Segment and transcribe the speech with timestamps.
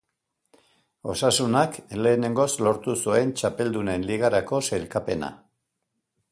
[1.13, 5.33] Osasunak lehenengoz lortu zuen Txapeldunen Ligarako sailkapena.